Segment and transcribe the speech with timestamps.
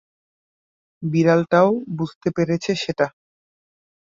[1.03, 3.07] বিড়ালটাও বুঝতে পেরেছে সেটা।